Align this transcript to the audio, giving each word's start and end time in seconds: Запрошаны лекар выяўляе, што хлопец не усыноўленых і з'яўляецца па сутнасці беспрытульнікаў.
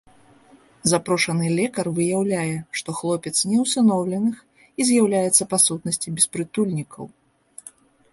Запрошаны 0.91 1.45
лекар 1.57 1.89
выяўляе, 1.99 2.55
што 2.81 2.95
хлопец 2.99 3.33
не 3.51 3.57
усыноўленых 3.65 4.35
і 4.65 4.81
з'яўляецца 4.89 5.43
па 5.53 5.57
сутнасці 5.65 6.15
беспрытульнікаў. 6.17 7.03